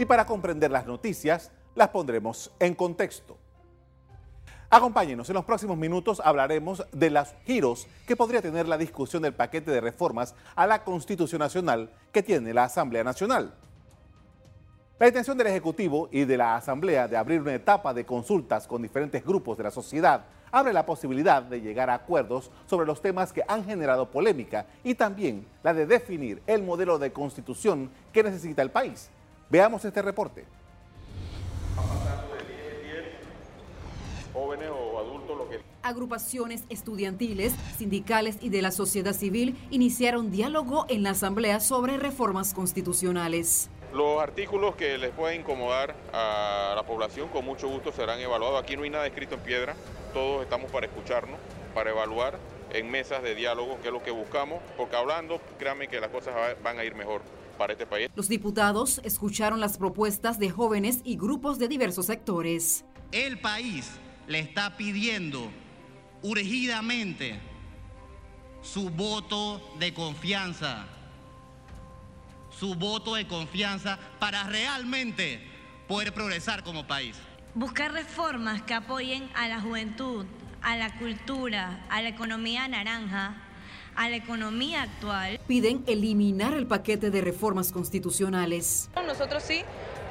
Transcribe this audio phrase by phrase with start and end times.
[0.00, 3.36] Y para comprender las noticias, las pondremos en contexto.
[4.70, 9.34] Acompáñenos, en los próximos minutos hablaremos de los giros que podría tener la discusión del
[9.34, 13.52] paquete de reformas a la Constitución Nacional que tiene la Asamblea Nacional.
[14.98, 18.80] La intención del Ejecutivo y de la Asamblea de abrir una etapa de consultas con
[18.80, 23.34] diferentes grupos de la sociedad abre la posibilidad de llegar a acuerdos sobre los temas
[23.34, 28.62] que han generado polémica y también la de definir el modelo de constitución que necesita
[28.62, 29.10] el país.
[29.50, 30.46] Veamos este reporte.
[34.32, 35.60] jóvenes o adultos lo que...
[35.82, 42.54] Agrupaciones estudiantiles, sindicales y de la sociedad civil iniciaron diálogo en la Asamblea sobre reformas
[42.54, 43.70] constitucionales.
[43.92, 48.62] Los artículos que les pueden incomodar a la población con mucho gusto serán evaluados.
[48.62, 49.74] Aquí no hay nada escrito en piedra,
[50.14, 51.40] todos estamos para escucharnos,
[51.74, 52.38] para evaluar
[52.72, 56.36] en mesas de diálogo, que es lo que buscamos, porque hablando, créanme que las cosas
[56.62, 57.20] van a ir mejor
[57.60, 58.08] para este país.
[58.16, 62.86] Los diputados escucharon las propuestas de jóvenes y grupos de diversos sectores.
[63.12, 63.90] El país
[64.26, 65.50] le está pidiendo
[66.22, 67.38] urgidamente
[68.62, 70.86] su voto de confianza,
[72.48, 75.46] su voto de confianza para realmente
[75.86, 77.14] poder progresar como país.
[77.54, 80.24] Buscar reformas que apoyen a la juventud,
[80.62, 83.49] a la cultura, a la economía naranja,
[83.96, 85.40] a la economía actual.
[85.46, 88.90] Piden eliminar el paquete de reformas constitucionales.
[89.06, 89.62] Nosotros sí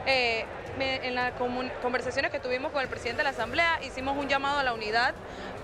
[0.05, 0.45] eh,
[0.80, 1.33] en las
[1.81, 5.13] conversaciones que tuvimos con el presidente de la Asamblea hicimos un llamado a la unidad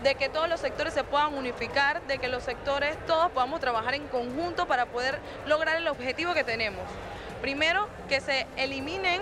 [0.03, 3.95] de que todos los sectores se puedan unificar, de que los sectores todos podamos trabajar
[3.95, 6.83] en conjunto para poder lograr el objetivo que tenemos.
[7.41, 9.21] Primero, que se eliminen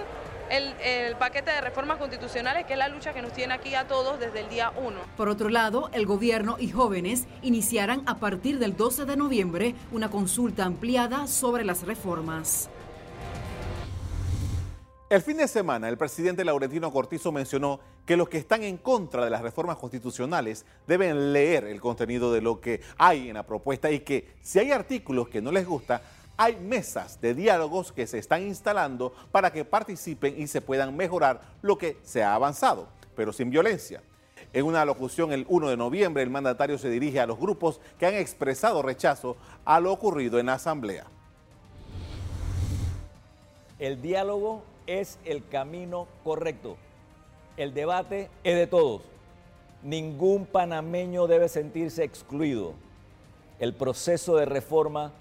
[0.50, 3.88] el, el, paquete de reformas constitucionales, que es la lucha que nos tiene aquí a
[3.88, 5.00] todos desde el día 1.
[5.18, 10.10] Por otro lado, el gobierno y jóvenes iniciarán a partir del 12 de noviembre una
[10.10, 12.70] consulta ampliada sobre las reformas.
[15.14, 19.24] El fin de semana, el presidente Laurentino Cortizo mencionó que los que están en contra
[19.24, 23.92] de las reformas constitucionales deben leer el contenido de lo que hay en la propuesta
[23.92, 26.02] y que si hay artículos que no les gusta,
[26.38, 31.42] hay mesas de diálogos que se están instalando para que participen y se puedan mejorar
[31.62, 34.02] lo que se ha avanzado, pero sin violencia.
[34.52, 38.06] En una locución el 1 de noviembre, el mandatario se dirige a los grupos que
[38.06, 39.36] han expresado rechazo
[39.66, 41.06] a lo ocurrido en la Asamblea.
[43.80, 46.78] El diálogo es el camino correcto.
[47.58, 49.02] El debate es de todos.
[49.82, 52.74] Ningún panameño debe sentirse excluido.
[53.60, 55.12] El proceso de reforma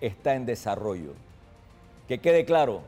[0.00, 1.12] está en desarrollo.
[2.08, 2.82] Que quede claro,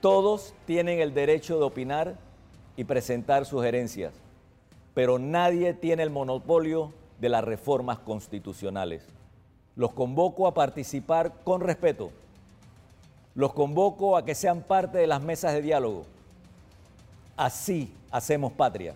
[0.00, 2.16] todos tienen el derecho de opinar
[2.76, 4.14] y presentar sugerencias,
[4.94, 9.06] pero nadie tiene el monopolio de las reformas constitucionales.
[9.76, 12.10] Los convoco a participar con respeto
[13.34, 16.04] los convoco a que sean parte de las mesas de diálogo.
[17.36, 18.94] Así hacemos patria.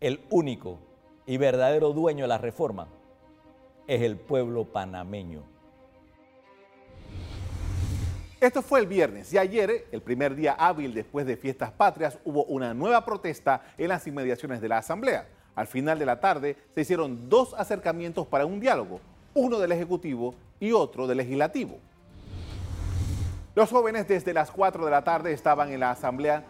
[0.00, 0.78] El único
[1.26, 2.86] y verdadero dueño de la reforma
[3.86, 5.42] es el pueblo panameño.
[8.42, 12.42] Esto fue el viernes y ayer, el primer día hábil después de fiestas patrias, hubo
[12.46, 15.28] una nueva protesta en las inmediaciones de la Asamblea.
[15.54, 18.98] Al final de la tarde se hicieron dos acercamientos para un diálogo,
[19.32, 21.78] uno del Ejecutivo y otro del Legislativo.
[23.54, 26.42] Los jóvenes desde las 4 de la tarde estaban en la asamblea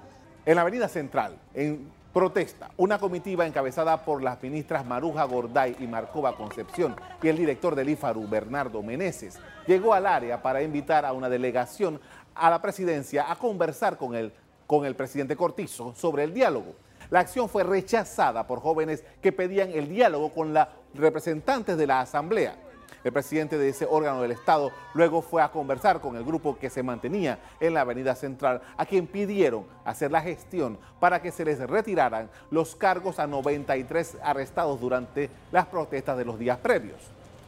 [0.46, 2.70] en la Avenida Central, en protesta.
[2.76, 7.88] Una comitiva encabezada por las ministras Maruja Gorday y Marcova Concepción y el director del
[7.88, 12.00] IFARU, Bernardo Meneses, llegó al área para invitar a una delegación
[12.34, 14.32] a la presidencia a conversar con el,
[14.66, 16.74] con el presidente Cortizo sobre el diálogo.
[17.10, 22.00] La acción fue rechazada por jóvenes que pedían el diálogo con los representantes de la
[22.00, 22.56] asamblea.
[23.04, 26.70] El presidente de ese órgano del Estado luego fue a conversar con el grupo que
[26.70, 31.44] se mantenía en la Avenida Central, a quien pidieron hacer la gestión para que se
[31.44, 37.00] les retiraran los cargos a 93 arrestados durante las protestas de los días previos.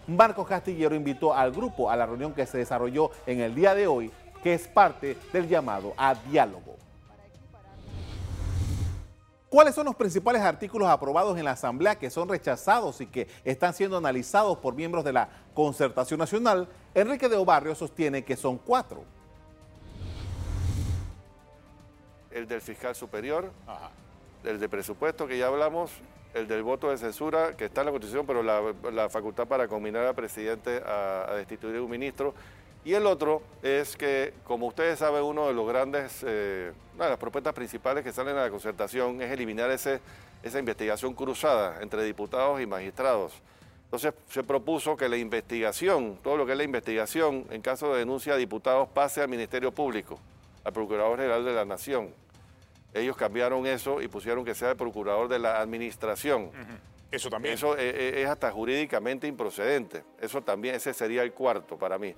[0.06, 3.86] Marcos Castillero invitó al grupo a la reunión que se desarrolló en el día de
[3.86, 4.10] hoy,
[4.42, 6.76] que es parte del llamado a diálogo.
[9.54, 13.72] ¿Cuáles son los principales artículos aprobados en la Asamblea que son rechazados y que están
[13.72, 16.66] siendo analizados por miembros de la Concertación Nacional?
[16.92, 19.04] Enrique de Obarrio sostiene que son cuatro.
[22.32, 23.52] El del fiscal superior,
[24.42, 25.92] el de presupuesto que ya hablamos,
[26.34, 30.04] el del voto de censura que está en la Constitución, pero la, facultad para combinar
[30.04, 32.34] al presidente a destituir un ministro
[32.84, 37.10] y el otro es que, como ustedes saben, uno de los grandes, eh, una de
[37.10, 40.00] las propuestas principales que salen a la concertación es eliminar ese,
[40.42, 43.32] esa investigación cruzada entre diputados y magistrados.
[43.84, 48.00] Entonces se propuso que la investigación, todo lo que es la investigación en caso de
[48.00, 50.18] denuncia de diputados, pase al Ministerio Público
[50.64, 52.12] al Procurador General de la Nación.
[52.92, 56.50] Ellos cambiaron eso y pusieron que sea el Procurador de la Administración.
[57.10, 57.54] Eso también.
[57.54, 60.02] Eso eh, eh, es hasta jurídicamente improcedente.
[60.20, 62.14] Eso también, ese sería el cuarto para mí.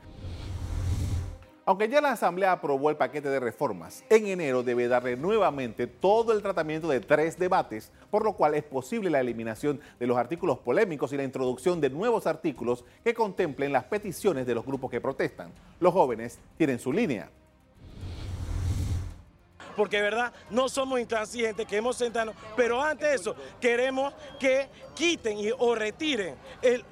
[1.69, 6.33] Aunque ya la Asamblea aprobó el paquete de reformas, en enero debe darle nuevamente todo
[6.33, 10.61] el tratamiento de tres debates, por lo cual es posible la eliminación de los artículos
[10.61, 15.01] polémicos y la introducción de nuevos artículos que contemplen las peticiones de los grupos que
[15.01, 15.51] protestan.
[15.81, 17.31] Los jóvenes tienen su línea
[19.77, 25.39] porque de verdad no somos intransigentes, queremos sentarnos, pero antes de eso queremos que quiten
[25.39, 26.37] y, o retiren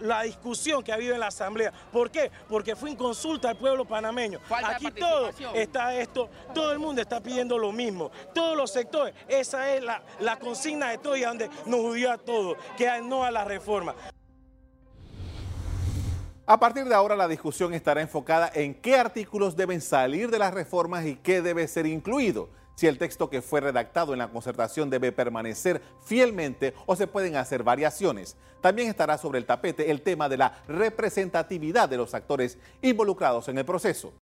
[0.00, 1.72] la discusión que ha habido en la Asamblea.
[1.90, 2.30] ¿Por qué?
[2.48, 4.38] Porque fue en consulta al pueblo panameño.
[4.64, 9.74] Aquí todo está esto, todo el mundo está pidiendo lo mismo, todos los sectores, esa
[9.74, 13.30] es la, la consigna de todo y donde nos judía a todos, que no a
[13.30, 13.94] la reforma.
[16.46, 20.52] A partir de ahora la discusión estará enfocada en qué artículos deben salir de las
[20.52, 24.90] reformas y qué debe ser incluido si el texto que fue redactado en la concertación
[24.90, 28.36] debe permanecer fielmente o se pueden hacer variaciones.
[28.60, 33.58] También estará sobre el tapete el tema de la representatividad de los actores involucrados en
[33.58, 34.12] el proceso.